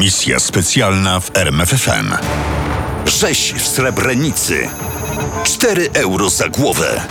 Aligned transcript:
Misja 0.00 0.40
specjalna 0.40 1.20
w 1.20 1.36
RMFFM. 1.36 2.14
Rzeź 3.06 3.54
w 3.56 3.68
Srebrenicy. 3.68 4.68
4 5.44 5.90
euro 5.92 6.30
za 6.30 6.48
głowę. 6.48 7.02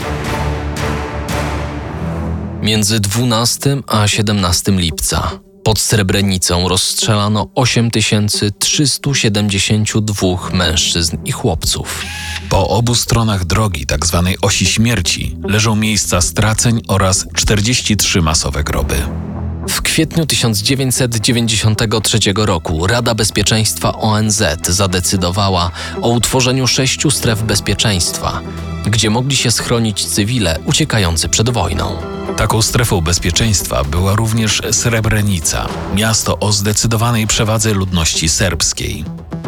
Między 2.62 3.00
12 3.00 3.78
a 3.88 4.08
17 4.08 4.72
lipca 4.72 5.32
pod 5.64 5.80
Srebrenicą 5.80 6.70
rozstrzelano 6.70 7.48
8372 7.56 10.50
mężczyzn 10.54 11.18
i 11.26 11.32
chłopców. 11.32 12.04
Po 12.50 12.70
obu 12.70 12.96
stronach 12.96 13.46
drogi, 13.46 13.86
tzw. 13.86 14.24
Tak 14.26 14.36
osi 14.42 14.66
śmierci, 14.66 15.38
leżą 15.44 15.76
miejsca 15.76 16.22
straceń 16.22 16.82
oraz 16.88 17.26
43 17.36 18.22
masowe 18.22 18.64
groby. 18.64 19.29
W 19.70 19.82
kwietniu 19.82 20.26
1993 20.26 22.20
roku 22.36 22.88
Rada 22.88 23.16
Bezpieczeństwa 23.16 23.94
ONZ 23.94 24.44
zadecydowała 24.68 25.72
o 26.02 26.10
utworzeniu 26.10 26.68
sześciu 26.68 27.12
stref 27.12 27.44
bezpieczeństwa, 27.44 28.42
gdzie 28.86 29.10
mogli 29.10 29.36
się 29.36 29.52
schronić 29.52 30.06
cywile 30.06 30.60
uciekający 30.66 31.30
przed 31.30 31.50
wojną. 31.50 31.98
Taką 32.38 32.62
strefą 32.62 33.02
bezpieczeństwa 33.02 33.84
była 33.84 34.16
również 34.16 34.62
Srebrenica, 34.72 35.68
miasto 35.96 36.40
o 36.40 36.52
zdecydowanej 36.52 37.28
przewadze 37.28 37.74
ludności 37.74 38.30
serbskiej. 38.30 39.06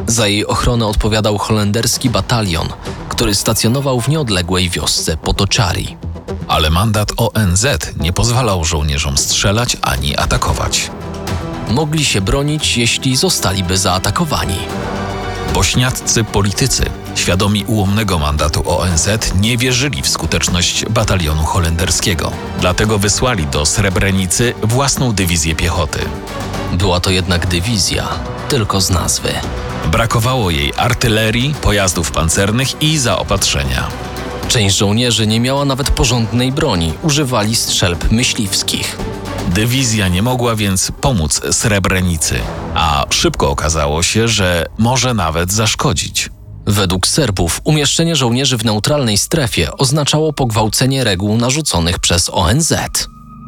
Za 0.07 0.27
jej 0.27 0.45
ochronę 0.45 0.85
odpowiadał 0.85 1.37
holenderski 1.37 2.09
batalion, 2.09 2.67
który 3.09 3.35
stacjonował 3.35 4.01
w 4.01 4.09
nieodległej 4.09 4.69
wiosce 4.69 5.17
Potoczari. 5.17 5.97
Ale 6.47 6.69
mandat 6.69 7.11
ONZ 7.17 7.65
nie 7.99 8.13
pozwalał 8.13 8.65
żołnierzom 8.65 9.17
strzelać 9.17 9.77
ani 9.81 10.17
atakować. 10.17 10.91
Mogli 11.69 12.05
się 12.05 12.21
bronić, 12.21 12.77
jeśli 12.77 13.15
zostaliby 13.15 13.77
zaatakowani. 13.77 14.57
Bośniaccy 15.53 16.23
politycy, 16.23 16.85
świadomi 17.15 17.63
ułomnego 17.67 18.19
mandatu 18.19 18.79
ONZ, 18.79 19.09
nie 19.41 19.57
wierzyli 19.57 20.01
w 20.01 20.09
skuteczność 20.09 20.85
batalionu 20.85 21.43
holenderskiego. 21.43 22.31
Dlatego 22.59 22.99
wysłali 22.99 23.47
do 23.47 23.65
Srebrenicy 23.65 24.53
własną 24.63 25.13
dywizję 25.13 25.55
piechoty. 25.55 25.99
Była 26.73 26.99
to 26.99 27.09
jednak 27.09 27.47
dywizja, 27.47 28.07
tylko 28.49 28.81
z 28.81 28.89
nazwy. 28.89 29.29
Brakowało 29.91 30.49
jej 30.49 30.73
artylerii, 30.77 31.55
pojazdów 31.61 32.11
pancernych 32.11 32.81
i 32.81 32.97
zaopatrzenia. 32.97 33.87
Część 34.51 34.77
żołnierzy 34.77 35.27
nie 35.27 35.39
miała 35.39 35.65
nawet 35.65 35.91
porządnej 35.91 36.51
broni, 36.51 36.93
używali 37.03 37.55
strzelb 37.55 38.11
myśliwskich. 38.11 38.97
Dywizja 39.47 40.07
nie 40.07 40.21
mogła 40.21 40.55
więc 40.55 40.91
pomóc 41.01 41.41
Srebrenicy, 41.51 42.39
a 42.75 43.05
szybko 43.09 43.49
okazało 43.49 44.03
się, 44.03 44.27
że 44.27 44.65
może 44.77 45.13
nawet 45.13 45.51
zaszkodzić. 45.51 46.29
Według 46.65 47.07
Serbów 47.07 47.61
umieszczenie 47.63 48.15
żołnierzy 48.15 48.57
w 48.57 48.65
neutralnej 48.65 49.17
strefie 49.17 49.71
oznaczało 49.77 50.33
pogwałcenie 50.33 51.03
reguł 51.03 51.37
narzuconych 51.37 51.99
przez 51.99 52.29
ONZ. 52.29 52.73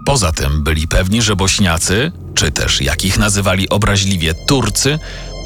Poza 0.06 0.32
tym 0.32 0.64
byli 0.64 0.88
pewni, 0.88 1.22
że 1.22 1.36
Bośniacy, 1.36 2.12
czy 2.36 2.52
też 2.52 2.82
jak 2.82 3.06
ich 3.06 3.20
nazywali 3.20 3.70
obraźliwie 3.70 4.34
Turcy, 4.48 5.00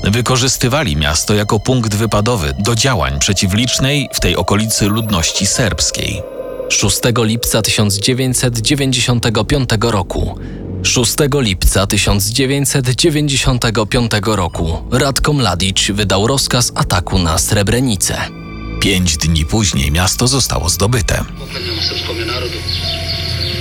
wykorzystywali 0.03 0.95
miasto 0.95 1.33
jako 1.33 1.59
punkt 1.59 1.95
wypadowy 1.95 2.53
do 2.59 2.75
działań 2.75 3.19
przeciwlicznej 3.19 4.09
w 4.13 4.19
tej 4.19 4.35
okolicy 4.35 4.87
ludności 4.87 5.47
serbskiej. 5.47 6.21
6 6.69 6.99
lipca 7.17 7.61
1995 7.61 9.69
roku 9.81 10.39
6 10.83 11.15
lipca 11.33 11.87
1995 11.87 14.11
roku 14.23 14.83
Radko 14.91 15.33
Mladic 15.33 15.91
wydał 15.91 16.27
rozkaz 16.27 16.71
ataku 16.75 17.19
na 17.19 17.37
Srebrenicę. 17.37 18.17
Pięć 18.81 19.17
dni 19.17 19.45
później 19.45 19.91
miasto 19.91 20.27
zostało 20.27 20.69
zdobyte. 20.69 21.23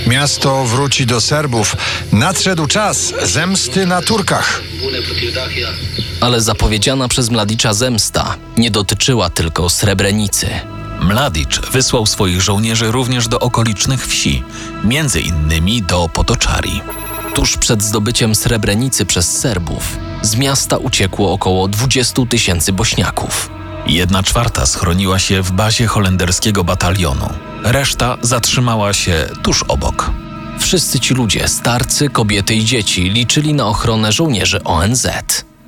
Miasto 0.07 0.65
wróci 0.65 1.05
do 1.05 1.21
Serbów. 1.21 1.75
Nadszedł 2.11 2.67
czas 2.67 3.13
zemsty 3.23 3.85
na 3.85 4.01
Turkach. 4.01 4.61
Ale 6.21 6.41
zapowiedziana 6.41 7.07
przez 7.07 7.29
Mladicza 7.29 7.73
zemsta 7.73 8.35
nie 8.57 8.71
dotyczyła 8.71 9.29
tylko 9.29 9.69
Srebrenicy. 9.69 10.47
Mladic 11.01 11.49
wysłał 11.71 12.05
swoich 12.05 12.41
żołnierzy 12.41 12.91
również 12.91 13.27
do 13.27 13.39
okolicznych 13.39 14.07
wsi, 14.07 14.43
między 14.83 15.21
innymi 15.21 15.81
do 15.81 16.09
Potoczari. 16.09 16.81
Tuż 17.35 17.57
przed 17.57 17.83
zdobyciem 17.83 18.35
Srebrenicy 18.35 19.05
przez 19.05 19.37
Serbów 19.37 19.97
z 20.21 20.35
miasta 20.35 20.77
uciekło 20.77 21.33
około 21.33 21.67
20 21.67 22.25
tysięcy 22.29 22.73
Bośniaków. 22.73 23.49
Jedna 23.87 24.23
czwarta 24.23 24.65
schroniła 24.65 25.19
się 25.19 25.41
w 25.41 25.51
bazie 25.51 25.87
holenderskiego 25.87 26.63
batalionu. 26.63 27.29
Reszta 27.63 28.17
zatrzymała 28.21 28.93
się 28.93 29.29
tuż 29.43 29.63
obok. 29.63 30.11
Wszyscy 30.59 30.99
ci 30.99 31.13
ludzie, 31.13 31.47
starcy, 31.47 32.09
kobiety 32.09 32.55
i 32.55 32.65
dzieci, 32.65 33.09
liczyli 33.09 33.53
na 33.53 33.65
ochronę 33.67 34.11
żołnierzy 34.11 34.63
ONZ. 34.63 35.07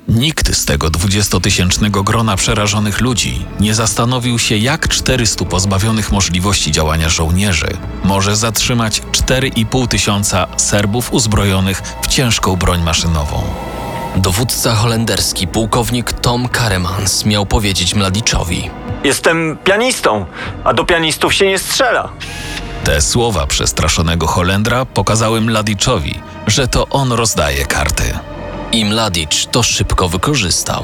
Nikt 0.08 0.56
z 0.56 0.64
tego 0.64 0.90
dwudziestotysięcznego 0.90 2.02
grona 2.02 2.36
przerażonych 2.36 3.00
ludzi 3.00 3.46
nie 3.60 3.74
zastanowił 3.74 4.38
się, 4.38 4.56
jak 4.56 4.88
400 4.88 5.44
pozbawionych 5.44 6.12
możliwości 6.12 6.72
działania 6.72 7.08
żołnierzy 7.08 7.68
może 8.04 8.36
zatrzymać 8.36 9.02
4,5 9.12 9.88
tysiąca 9.88 10.46
Serbów 10.56 11.12
uzbrojonych 11.12 11.82
w 12.02 12.06
ciężką 12.06 12.56
broń 12.56 12.82
maszynową. 12.82 13.42
Dowódca 14.16 14.74
holenderski, 14.74 15.48
pułkownik 15.48 16.12
Tom 16.12 16.48
Karemans, 16.48 17.24
miał 17.24 17.46
powiedzieć 17.46 17.94
Mladiczowi: 17.94 18.70
Jestem 19.04 19.58
pianistą, 19.64 20.26
a 20.64 20.74
do 20.74 20.84
pianistów 20.84 21.34
się 21.34 21.46
nie 21.46 21.58
strzela. 21.58 22.12
Te 22.84 23.00
słowa 23.00 23.46
przestraszonego 23.46 24.26
Holendra 24.26 24.84
pokazały 24.84 25.40
Mladiczowi, 25.40 26.20
że 26.46 26.68
to 26.68 26.88
on 26.88 27.12
rozdaje 27.12 27.66
karty. 27.66 28.04
I 28.72 28.84
Mladic 28.84 29.46
to 29.50 29.62
szybko 29.62 30.08
wykorzystał. 30.08 30.82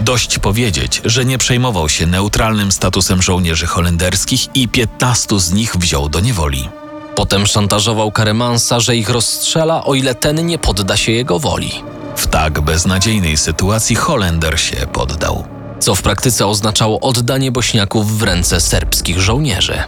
Dość 0.00 0.38
powiedzieć, 0.38 1.02
że 1.04 1.24
nie 1.24 1.38
przejmował 1.38 1.88
się 1.88 2.06
neutralnym 2.06 2.72
statusem 2.72 3.22
żołnierzy 3.22 3.66
holenderskich 3.66 4.56
i 4.56 4.68
15 4.68 5.40
z 5.40 5.52
nich 5.52 5.76
wziął 5.76 6.08
do 6.08 6.20
niewoli. 6.20 6.68
Potem 7.14 7.46
szantażował 7.46 8.12
Karemansa, 8.12 8.80
że 8.80 8.96
ich 8.96 9.10
rozstrzela, 9.10 9.84
o 9.84 9.94
ile 9.94 10.14
ten 10.14 10.46
nie 10.46 10.58
podda 10.58 10.96
się 10.96 11.12
jego 11.12 11.38
woli. 11.38 11.70
W 12.16 12.26
tak 12.26 12.60
beznadziejnej 12.60 13.36
sytuacji 13.36 13.96
Holender 13.96 14.60
się 14.60 14.76
poddał. 14.92 15.44
Co 15.80 15.94
w 15.94 16.02
praktyce 16.02 16.46
oznaczało 16.46 17.00
oddanie 17.00 17.52
Bośniaków 17.52 18.18
w 18.18 18.22
ręce 18.22 18.60
serbskich 18.60 19.20
żołnierzy. 19.20 19.82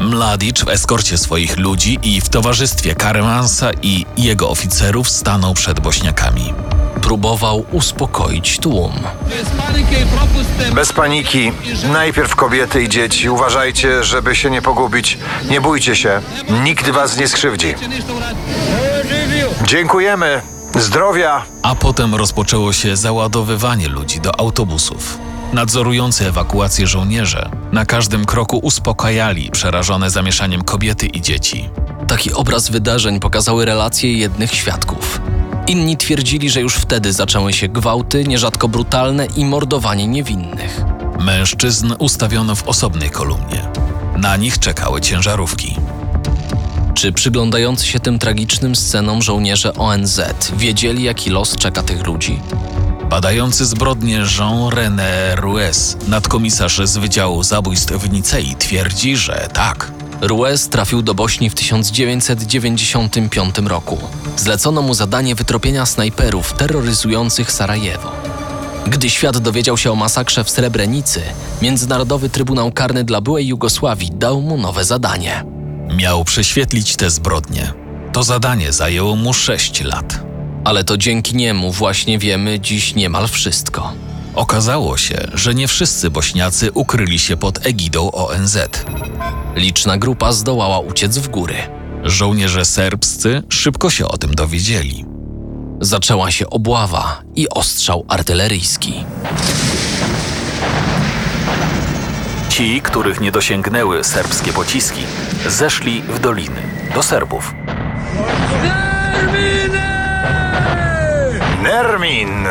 Mladic 0.00 0.64
w 0.64 0.68
eskorcie 0.68 1.18
swoich 1.18 1.58
ludzi 1.58 1.98
i 2.02 2.20
w 2.20 2.28
towarzystwie 2.28 2.94
Karemansa 2.94 3.70
i 3.82 4.06
jego 4.16 4.50
oficerów 4.50 5.10
stanął 5.10 5.54
przed 5.54 5.80
Bośniakami. 5.80 6.54
Próbował 7.02 7.64
uspokoić 7.72 8.58
tłum. 8.58 8.92
Bez 10.74 10.92
paniki. 10.92 11.52
Najpierw 11.92 12.36
kobiety 12.36 12.82
i 12.82 12.88
dzieci. 12.88 13.28
Uważajcie, 13.28 14.04
żeby 14.04 14.36
się 14.36 14.50
nie 14.50 14.62
pogubić. 14.62 15.18
Nie 15.50 15.60
bójcie 15.60 15.96
się. 15.96 16.22
Nikt 16.64 16.90
was 16.90 17.16
nie 17.16 17.28
skrzywdzi. 17.28 17.74
Dziękujemy. 19.66 20.42
Zdrowia. 20.78 21.44
A 21.62 21.74
potem 21.74 22.14
rozpoczęło 22.14 22.72
się 22.72 22.96
załadowywanie 22.96 23.88
ludzi 23.88 24.20
do 24.20 24.40
autobusów. 24.40 25.18
Nadzorujący 25.52 26.28
ewakuację 26.28 26.86
żołnierze 26.86 27.50
na 27.72 27.86
każdym 27.86 28.24
kroku 28.24 28.58
uspokajali 28.58 29.50
przerażone 29.50 30.10
zamieszaniem 30.10 30.62
kobiety 30.62 31.06
i 31.06 31.20
dzieci. 31.20 31.70
Taki 32.06 32.32
obraz 32.32 32.70
wydarzeń 32.70 33.20
pokazały 33.20 33.64
relacje 33.64 34.12
jednych 34.12 34.54
świadków. 34.54 35.20
Inni 35.66 35.96
twierdzili, 35.96 36.50
że 36.50 36.60
już 36.60 36.74
wtedy 36.74 37.12
zaczęły 37.12 37.52
się 37.52 37.68
gwałty, 37.68 38.24
nierzadko 38.24 38.68
brutalne 38.68 39.26
i 39.26 39.44
mordowanie 39.44 40.06
niewinnych. 40.06 40.80
Mężczyzn 41.20 41.94
ustawiono 41.98 42.54
w 42.54 42.68
osobnej 42.68 43.10
kolumnie. 43.10 43.68
Na 44.16 44.36
nich 44.36 44.58
czekały 44.58 45.00
ciężarówki. 45.00 45.76
Czy 46.94 47.12
przyglądający 47.12 47.86
się 47.86 48.00
tym 48.00 48.18
tragicznym 48.18 48.76
scenom 48.76 49.22
żołnierze 49.22 49.74
ONZ 49.74 50.20
wiedzieli, 50.56 51.02
jaki 51.02 51.30
los 51.30 51.56
czeka 51.56 51.82
tych 51.82 52.06
ludzi? 52.06 52.40
Badający 53.10 53.66
zbrodnie 53.66 54.22
Jean-René 54.38 55.36
Rues, 55.36 55.96
nadkomisarz 56.08 56.80
z 56.84 56.96
Wydziału 56.96 57.42
Zabójstw 57.42 57.92
w 57.92 58.10
Nicei, 58.10 58.56
twierdzi, 58.56 59.16
że 59.16 59.48
tak. 59.52 59.92
Rues 60.20 60.68
trafił 60.68 61.02
do 61.02 61.14
Bośni 61.14 61.50
w 61.50 61.54
1995 61.54 63.58
roku. 63.58 63.98
Zlecono 64.36 64.82
mu 64.82 64.94
zadanie 64.94 65.34
wytropienia 65.34 65.86
snajperów 65.86 66.52
terroryzujących 66.52 67.52
Sarajewo. 67.52 68.12
Gdy 68.86 69.10
świat 69.10 69.38
dowiedział 69.38 69.76
się 69.76 69.92
o 69.92 69.96
masakrze 69.96 70.44
w 70.44 70.50
Srebrenicy, 70.50 71.22
Międzynarodowy 71.62 72.28
Trybunał 72.28 72.72
Karny 72.72 73.04
dla 73.04 73.20
byłej 73.20 73.46
Jugosławii 73.46 74.10
dał 74.12 74.40
mu 74.40 74.56
nowe 74.56 74.84
zadanie. 74.84 75.44
Miał 75.96 76.24
prześwietlić 76.24 76.96
te 76.96 77.10
zbrodnie. 77.10 77.72
To 78.12 78.22
zadanie 78.22 78.72
zajęło 78.72 79.16
mu 79.16 79.32
6 79.32 79.84
lat. 79.84 80.29
Ale 80.64 80.84
to 80.84 80.96
dzięki 80.96 81.36
niemu 81.36 81.72
właśnie 81.72 82.18
wiemy 82.18 82.60
dziś 82.60 82.94
niemal 82.94 83.28
wszystko. 83.28 83.92
Okazało 84.34 84.96
się, 84.96 85.28
że 85.34 85.54
nie 85.54 85.68
wszyscy 85.68 86.10
Bośniacy 86.10 86.72
ukryli 86.72 87.18
się 87.18 87.36
pod 87.36 87.66
egidą 87.66 88.10
ONZ. 88.10 88.58
Liczna 89.56 89.98
grupa 89.98 90.32
zdołała 90.32 90.78
uciec 90.78 91.18
w 91.18 91.28
góry. 91.28 91.54
Żołnierze 92.04 92.64
serbscy 92.64 93.42
szybko 93.48 93.90
się 93.90 94.08
o 94.08 94.18
tym 94.18 94.34
dowiedzieli. 94.34 95.04
Zaczęła 95.80 96.30
się 96.30 96.50
obława 96.50 97.22
i 97.36 97.48
ostrzał 97.48 98.04
artyleryjski. 98.08 99.04
Ci, 102.48 102.80
których 102.80 103.20
nie 103.20 103.32
dosięgnęły 103.32 104.04
serbskie 104.04 104.52
pociski, 104.52 105.00
zeszli 105.48 106.02
w 106.02 106.18
doliny 106.18 106.62
do 106.94 107.02
Serbów. 107.02 107.54
Nermin! 111.62 112.46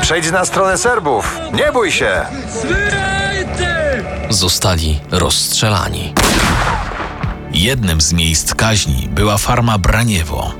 Przejdź 0.00 0.30
na 0.30 0.44
stronę 0.44 0.78
Serbów! 0.78 1.40
Nie 1.52 1.72
bój 1.72 1.92
się! 1.92 2.26
Zostali 4.30 5.00
rozstrzelani. 5.10 6.14
Jednym 7.52 8.00
z 8.00 8.12
miejsc 8.12 8.54
kaźni 8.54 9.08
była 9.10 9.38
farma 9.38 9.78
Braniewo. 9.78 10.52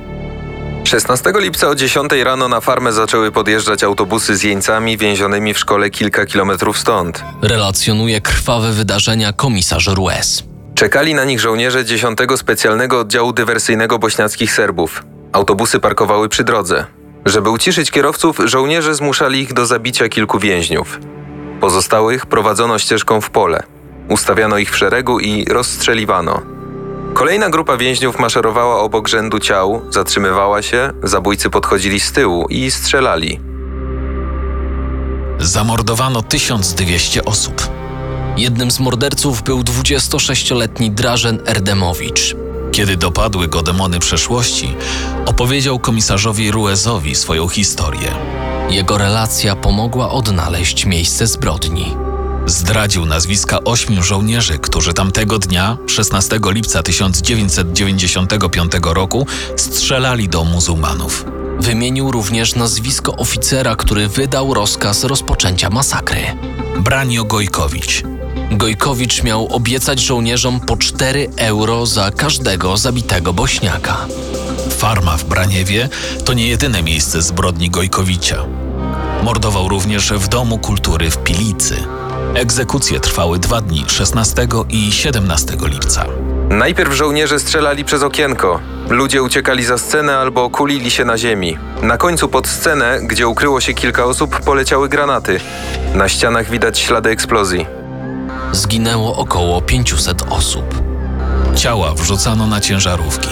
16 0.83 1.33
lipca 1.35 1.67
o 1.67 1.75
10 1.75 2.11
rano 2.23 2.47
na 2.47 2.61
farmę 2.61 2.93
zaczęły 2.93 3.31
podjeżdżać 3.31 3.83
autobusy 3.83 4.37
z 4.37 4.43
jeńcami 4.43 4.97
więzionymi 4.97 5.53
w 5.53 5.59
szkole 5.59 5.89
kilka 5.89 6.25
kilometrów 6.25 6.77
stąd. 6.79 7.23
Relacjonuje 7.41 8.21
krwawe 8.21 8.71
wydarzenia 8.71 9.33
komisarz 9.33 9.87
Rues. 9.87 10.43
Czekali 10.77 11.13
na 11.13 11.23
nich 11.23 11.39
żołnierze 11.39 11.85
10 11.85 12.19
Specjalnego 12.35 12.99
Oddziału 12.99 13.33
Dywersyjnego 13.33 13.99
Bośniackich 13.99 14.53
Serbów. 14.53 15.03
Autobusy 15.31 15.79
parkowały 15.79 16.29
przy 16.29 16.43
drodze. 16.43 16.85
Żeby 17.25 17.49
uciszyć 17.49 17.91
kierowców, 17.91 18.37
żołnierze 18.45 18.95
zmuszali 18.95 19.39
ich 19.41 19.53
do 19.53 19.65
zabicia 19.65 20.09
kilku 20.09 20.39
więźniów. 20.39 20.99
Pozostałych 21.61 22.25
prowadzono 22.25 22.79
ścieżką 22.79 23.21
w 23.21 23.29
pole. 23.29 23.63
Ustawiano 24.09 24.57
ich 24.57 24.71
w 24.71 24.77
szeregu 24.77 25.19
i 25.19 25.45
rozstrzeliwano. 25.45 26.41
Kolejna 27.13 27.49
grupa 27.49 27.77
więźniów 27.77 28.19
maszerowała 28.19 28.79
obok 28.79 29.07
rzędu 29.07 29.39
ciał, 29.39 29.81
zatrzymywała 29.89 30.61
się, 30.61 30.91
zabójcy 31.03 31.49
podchodzili 31.49 31.99
z 31.99 32.11
tyłu 32.11 32.45
i 32.49 32.71
strzelali. 32.71 33.39
Zamordowano 35.39 36.21
1200 36.21 37.25
osób. 37.25 37.76
Jednym 38.37 38.71
z 38.71 38.79
morderców 38.79 39.43
był 39.43 39.61
26-letni 39.61 40.91
Drażen 40.91 41.39
Erdemowicz. 41.45 42.35
Kiedy 42.71 42.97
dopadły 42.97 43.47
go 43.47 43.61
demony 43.61 43.99
przeszłości, 43.99 44.75
opowiedział 45.25 45.79
komisarzowi 45.79 46.51
Ruezowi 46.51 47.15
swoją 47.15 47.47
historię. 47.47 48.15
Jego 48.69 48.97
relacja 48.97 49.55
pomogła 49.55 50.11
odnaleźć 50.11 50.85
miejsce 50.85 51.27
zbrodni. 51.27 51.95
Zdradził 52.45 53.05
nazwiska 53.05 53.63
ośmiu 53.63 54.03
żołnierzy, 54.03 54.59
którzy 54.59 54.93
tamtego 54.93 55.39
dnia, 55.39 55.77
16 55.87 56.39
lipca 56.45 56.83
1995 56.83 58.71
roku, 58.83 59.27
strzelali 59.55 60.29
do 60.29 60.43
muzułmanów. 60.43 61.25
Wymienił 61.59 62.11
również 62.11 62.55
nazwisko 62.55 63.15
oficera, 63.15 63.75
który 63.75 64.07
wydał 64.07 64.53
rozkaz 64.53 65.03
rozpoczęcia 65.03 65.69
masakry. 65.69 66.19
Branio 66.79 67.23
Gojkowicz. 67.23 68.03
Gojkowicz 68.51 69.23
miał 69.23 69.47
obiecać 69.47 69.99
żołnierzom 69.99 70.59
po 70.59 70.77
4 70.77 71.29
euro 71.37 71.85
za 71.85 72.11
każdego 72.11 72.77
zabitego 72.77 73.33
bośniaka. 73.33 73.97
Farma 74.77 75.17
w 75.17 75.23
Braniewie 75.23 75.89
to 76.25 76.33
nie 76.33 76.47
jedyne 76.47 76.83
miejsce 76.83 77.21
zbrodni 77.21 77.69
Gojkowicza. 77.69 78.45
Mordował 79.23 79.67
również 79.69 80.13
w 80.13 80.27
Domu 80.27 80.57
Kultury 80.57 81.11
w 81.11 81.17
Pilicy. 81.17 81.75
Egzekucje 82.35 82.99
trwały 82.99 83.39
dwa 83.39 83.61
dni, 83.61 83.85
16 83.87 84.47
i 84.69 84.91
17 84.91 85.53
lipca. 85.61 86.05
Najpierw 86.49 86.93
żołnierze 86.93 87.39
strzelali 87.39 87.85
przez 87.85 88.03
okienko. 88.03 88.59
Ludzie 88.89 89.23
uciekali 89.23 89.65
za 89.65 89.77
scenę 89.77 90.17
albo 90.17 90.49
kulili 90.49 90.91
się 90.91 91.05
na 91.05 91.17
ziemi. 91.17 91.57
Na 91.81 91.97
końcu 91.97 92.27
pod 92.27 92.47
scenę, 92.47 92.99
gdzie 93.03 93.27
ukryło 93.27 93.61
się 93.61 93.73
kilka 93.73 94.05
osób, 94.05 94.39
poleciały 94.39 94.89
granaty. 94.89 95.39
Na 95.95 96.09
ścianach 96.09 96.49
widać 96.49 96.79
ślady 96.79 97.09
eksplozji. 97.09 97.76
Zginęło 98.57 99.15
około 99.15 99.61
500 99.61 100.21
osób. 100.29 100.81
Ciała 101.55 101.93
wrzucano 101.93 102.47
na 102.47 102.61
ciężarówki. 102.61 103.29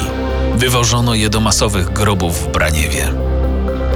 Wywożono 0.55 1.15
je 1.15 1.29
do 1.29 1.39
masowych 1.39 1.93
grobów 1.93 2.39
w 2.39 2.47
Braniewie. 2.51 3.13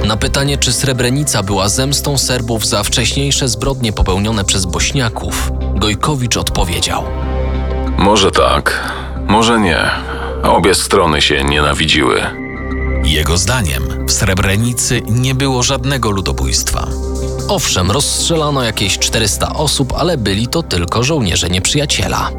Na 0.04 0.16
pytanie, 0.16 0.58
czy 0.58 0.72
Srebrenica 0.72 1.42
była 1.42 1.68
zemstą 1.68 2.18
Serbów 2.18 2.66
za 2.66 2.82
wcześniejsze 2.82 3.48
zbrodnie 3.48 3.92
popełnione 3.92 4.44
przez 4.44 4.64
Bośniaków, 4.64 5.52
Gojkowicz 5.74 6.36
odpowiedział: 6.36 7.04
Może 7.98 8.30
tak, 8.30 8.92
może 9.28 9.60
nie. 9.60 9.90
Obie 10.42 10.74
strony 10.74 11.20
się 11.22 11.44
nienawidziły. 11.44 12.20
Jego 13.04 13.36
zdaniem 13.36 14.06
w 14.06 14.12
Srebrenicy 14.12 15.02
nie 15.08 15.34
było 15.34 15.62
żadnego 15.62 16.10
ludobójstwa. 16.10 16.86
Owszem, 17.50 17.90
rozstrzelano 17.90 18.62
jakieś 18.62 18.98
400 18.98 19.54
osób, 19.54 19.92
ale 19.92 20.18
byli 20.18 20.48
to 20.48 20.62
tylko 20.62 21.02
żołnierze 21.02 21.50
nieprzyjaciela. 21.50 22.30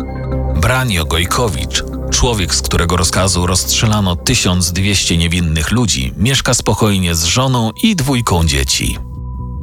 Branio 0.55 1.05
Gojkowicz, 1.05 1.83
człowiek, 2.11 2.55
z 2.55 2.61
którego 2.61 2.97
rozkazu 2.97 3.47
rozstrzelano 3.47 4.15
1200 4.15 5.17
niewinnych 5.17 5.71
ludzi, 5.71 6.13
mieszka 6.17 6.53
spokojnie 6.53 7.15
z 7.15 7.23
żoną 7.23 7.71
i 7.83 7.95
dwójką 7.95 8.45
dzieci. 8.45 8.97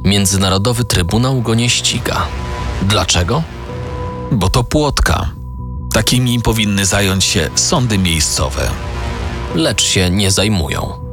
Międzynarodowy 0.03 0.85
Trybunał 0.85 1.41
go 1.41 1.55
nie 1.55 1.69
ściga. 1.69 2.27
Dlaczego? 2.81 3.43
Bo 4.31 4.49
to 4.49 4.63
płotka. 4.63 5.29
Takimi 5.93 6.41
powinny 6.41 6.85
zająć 6.85 7.23
się 7.23 7.49
sądy 7.55 7.97
miejscowe. 7.97 8.69
Lecz 9.55 9.83
się 9.83 10.09
nie 10.09 10.31
zajmują. 10.31 11.08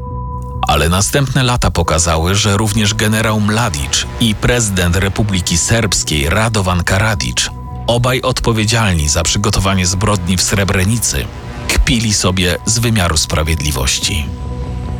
Ale 0.76 0.88
następne 0.88 1.42
lata 1.42 1.70
pokazały, 1.70 2.34
że 2.34 2.56
również 2.56 2.94
generał 2.94 3.40
Mladic 3.40 4.06
i 4.20 4.34
prezydent 4.34 4.96
Republiki 4.96 5.58
Serbskiej 5.58 6.30
Radovan 6.30 6.84
Karadzic, 6.84 7.50
obaj 7.86 8.20
odpowiedzialni 8.20 9.08
za 9.08 9.22
przygotowanie 9.22 9.86
zbrodni 9.86 10.36
w 10.36 10.42
Srebrenicy, 10.42 11.24
kpili 11.68 12.14
sobie 12.14 12.58
z 12.66 12.78
wymiaru 12.78 13.16
sprawiedliwości. 13.16 14.26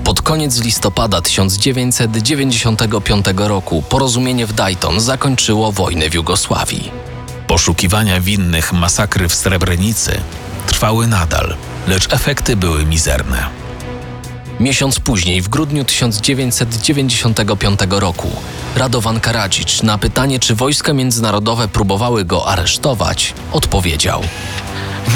Pod 0.05 0.23
koniec 0.23 0.61
listopada 0.61 1.21
1995 1.21 3.27
roku 3.37 3.83
porozumienie 3.89 4.47
w 4.47 4.53
Dayton 4.53 5.01
zakończyło 5.01 5.73
wojnę 5.73 6.11
w 6.11 6.15
Jugosławii. 6.15 6.91
Poszukiwania 7.47 8.21
winnych 8.21 8.73
masakry 8.73 9.29
w 9.29 9.35
Srebrenicy 9.35 10.21
trwały 10.67 11.07
nadal, 11.07 11.57
lecz 11.89 12.13
efekty 12.13 12.57
były 12.57 12.87
mizerne. 12.87 13.66
Miesiąc 14.61 15.01
później, 15.01 15.43
w 15.43 15.49
grudniu 15.49 15.85
1995 15.85 17.81
roku, 17.91 18.31
Radovan 18.77 19.21
Karadzic 19.21 19.83
na 19.83 19.99
pytanie, 19.99 20.39
czy 20.39 20.55
wojska 20.55 20.93
międzynarodowe 20.93 21.69
próbowały 21.69 22.25
go 22.25 22.47
aresztować, 22.47 23.35
odpowiedział: 23.53 24.23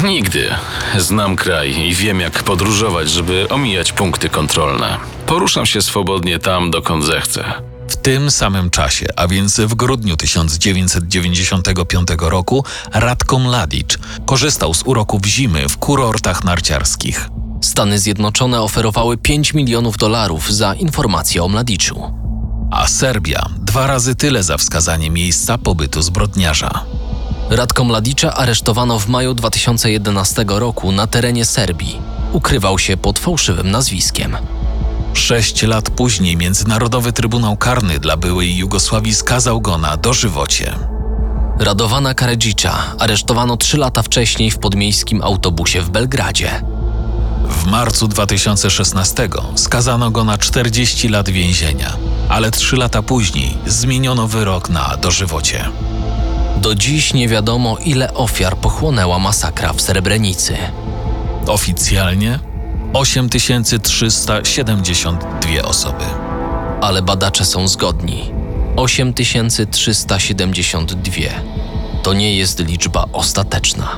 Nigdy. 0.03 0.49
Znam 0.97 1.35
kraj 1.35 1.79
i 1.79 1.93
wiem, 1.93 2.19
jak 2.19 2.43
podróżować, 2.43 3.09
żeby 3.09 3.49
omijać 3.49 3.91
punkty 3.91 4.29
kontrolne. 4.29 4.97
Poruszam 5.25 5.65
się 5.65 5.81
swobodnie 5.81 6.39
tam, 6.39 6.71
dokąd 6.71 7.05
zechcę. 7.05 7.53
W 7.87 7.97
tym 7.97 8.31
samym 8.31 8.69
czasie, 8.69 9.05
a 9.15 9.27
więc 9.27 9.59
w 9.59 9.75
grudniu 9.75 10.17
1995 10.17 12.07
roku, 12.17 12.65
Radko 12.93 13.39
Mladic 13.39 13.97
korzystał 14.25 14.73
z 14.73 14.83
uroków 14.83 15.25
zimy 15.25 15.69
w 15.69 15.77
kurortach 15.77 16.43
narciarskich. 16.43 17.29
Stany 17.71 17.99
Zjednoczone 17.99 18.61
oferowały 18.61 19.17
5 19.17 19.53
milionów 19.53 19.97
dolarów 19.97 20.53
za 20.53 20.73
informację 20.73 21.43
o 21.43 21.47
Mladiczu. 21.47 22.11
a 22.71 22.87
Serbia 22.87 23.49
dwa 23.59 23.87
razy 23.87 24.15
tyle 24.15 24.43
za 24.43 24.57
wskazanie 24.57 25.09
miejsca 25.09 25.57
pobytu 25.57 26.01
zbrodniarza. 26.01 26.85
Radko 27.49 27.83
Mladicza 27.83 28.33
aresztowano 28.33 28.99
w 28.99 29.07
maju 29.07 29.33
2011 29.33 30.45
roku 30.47 30.91
na 30.91 31.07
terenie 31.07 31.45
Serbii. 31.45 31.99
Ukrywał 32.33 32.79
się 32.79 32.97
pod 32.97 33.19
fałszywym 33.19 33.71
nazwiskiem. 33.71 34.37
Sześć 35.13 35.63
lat 35.63 35.89
później 35.89 36.37
Międzynarodowy 36.37 37.13
Trybunał 37.13 37.57
Karny 37.57 37.99
dla 37.99 38.17
byłej 38.17 38.57
Jugosławii 38.57 39.15
skazał 39.15 39.61
go 39.61 39.77
na 39.77 39.97
dożywocie. 39.97 40.75
Radowana 41.59 42.13
Karadzicza 42.13 42.95
aresztowano 42.99 43.57
trzy 43.57 43.77
lata 43.77 44.03
wcześniej 44.03 44.51
w 44.51 44.59
podmiejskim 44.59 45.21
autobusie 45.21 45.81
w 45.81 45.89
Belgradzie. 45.89 46.80
W 47.51 47.65
marcu 47.65 48.07
2016 48.07 49.29
skazano 49.55 50.11
go 50.11 50.23
na 50.23 50.37
40 50.37 51.07
lat 51.07 51.29
więzienia, 51.29 51.93
ale 52.29 52.51
trzy 52.51 52.77
lata 52.77 53.01
później 53.01 53.57
zmieniono 53.67 54.27
wyrok 54.27 54.69
na 54.69 54.97
dożywocie. 54.97 55.69
Do 56.57 56.75
dziś 56.75 57.13
nie 57.13 57.27
wiadomo, 57.27 57.77
ile 57.85 58.13
ofiar 58.13 58.57
pochłonęła 58.57 59.19
masakra 59.19 59.73
w 59.73 59.81
Srebrenicy. 59.81 60.57
Oficjalnie 61.47 62.39
8372 62.93 65.61
osoby. 65.63 66.05
Ale 66.81 67.01
badacze 67.01 67.45
są 67.45 67.67
zgodni. 67.67 68.31
8372 68.75 71.11
to 72.03 72.13
nie 72.13 72.35
jest 72.35 72.59
liczba 72.59 73.05
ostateczna. 73.13 73.97